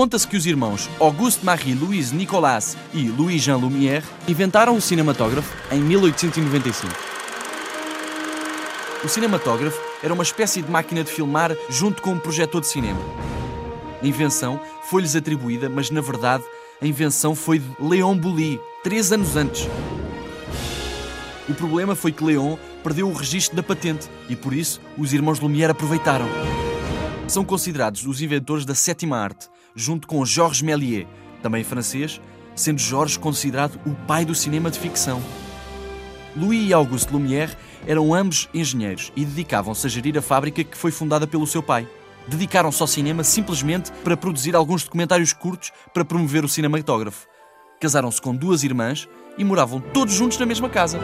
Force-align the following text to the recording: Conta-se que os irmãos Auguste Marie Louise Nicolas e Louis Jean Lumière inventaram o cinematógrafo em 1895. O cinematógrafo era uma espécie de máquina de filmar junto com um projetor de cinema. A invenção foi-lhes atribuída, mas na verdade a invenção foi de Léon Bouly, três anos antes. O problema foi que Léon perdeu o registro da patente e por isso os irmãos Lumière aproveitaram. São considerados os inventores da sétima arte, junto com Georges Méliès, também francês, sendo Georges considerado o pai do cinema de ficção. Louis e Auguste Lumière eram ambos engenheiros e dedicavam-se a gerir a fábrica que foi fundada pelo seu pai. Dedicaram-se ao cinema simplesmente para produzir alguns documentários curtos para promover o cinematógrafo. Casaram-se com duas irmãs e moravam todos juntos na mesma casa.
Conta-se 0.00 0.26
que 0.26 0.34
os 0.34 0.46
irmãos 0.46 0.88
Auguste 0.98 1.44
Marie 1.44 1.74
Louise 1.74 2.16
Nicolas 2.16 2.74
e 2.94 3.10
Louis 3.10 3.42
Jean 3.42 3.58
Lumière 3.58 4.02
inventaram 4.26 4.74
o 4.74 4.80
cinematógrafo 4.80 5.54
em 5.70 5.78
1895. 5.78 6.90
O 9.04 9.08
cinematógrafo 9.10 9.78
era 10.02 10.14
uma 10.14 10.22
espécie 10.22 10.62
de 10.62 10.70
máquina 10.70 11.04
de 11.04 11.10
filmar 11.10 11.54
junto 11.68 12.00
com 12.00 12.12
um 12.12 12.18
projetor 12.18 12.62
de 12.62 12.68
cinema. 12.68 12.98
A 14.02 14.06
invenção 14.06 14.58
foi-lhes 14.88 15.14
atribuída, 15.14 15.68
mas 15.68 15.90
na 15.90 16.00
verdade 16.00 16.44
a 16.80 16.86
invenção 16.86 17.34
foi 17.34 17.58
de 17.58 17.68
Léon 17.78 18.16
Bouly, 18.16 18.58
três 18.82 19.12
anos 19.12 19.36
antes. 19.36 19.68
O 21.46 21.52
problema 21.52 21.94
foi 21.94 22.10
que 22.10 22.24
Léon 22.24 22.56
perdeu 22.82 23.06
o 23.06 23.12
registro 23.12 23.54
da 23.54 23.62
patente 23.62 24.08
e 24.30 24.34
por 24.34 24.54
isso 24.54 24.80
os 24.96 25.12
irmãos 25.12 25.40
Lumière 25.40 25.72
aproveitaram. 25.72 26.26
São 27.28 27.44
considerados 27.44 28.06
os 28.06 28.22
inventores 28.22 28.64
da 28.64 28.74
sétima 28.74 29.18
arte, 29.18 29.50
junto 29.74 30.06
com 30.06 30.24
Georges 30.24 30.62
Méliès, 30.62 31.06
também 31.42 31.64
francês, 31.64 32.20
sendo 32.54 32.80
Georges 32.80 33.16
considerado 33.16 33.80
o 33.86 33.94
pai 34.06 34.24
do 34.24 34.34
cinema 34.34 34.70
de 34.70 34.78
ficção. 34.78 35.22
Louis 36.36 36.68
e 36.68 36.72
Auguste 36.72 37.12
Lumière 37.12 37.56
eram 37.86 38.14
ambos 38.14 38.48
engenheiros 38.54 39.12
e 39.16 39.24
dedicavam-se 39.24 39.86
a 39.86 39.90
gerir 39.90 40.16
a 40.16 40.22
fábrica 40.22 40.62
que 40.62 40.76
foi 40.76 40.90
fundada 40.90 41.26
pelo 41.26 41.46
seu 41.46 41.62
pai. 41.62 41.88
Dedicaram-se 42.28 42.80
ao 42.80 42.86
cinema 42.86 43.24
simplesmente 43.24 43.90
para 44.04 44.16
produzir 44.16 44.54
alguns 44.54 44.84
documentários 44.84 45.32
curtos 45.32 45.72
para 45.92 46.04
promover 46.04 46.44
o 46.44 46.48
cinematógrafo. 46.48 47.26
Casaram-se 47.80 48.20
com 48.20 48.36
duas 48.36 48.62
irmãs 48.62 49.08
e 49.38 49.44
moravam 49.44 49.80
todos 49.80 50.14
juntos 50.14 50.38
na 50.38 50.46
mesma 50.46 50.68
casa. 50.68 51.00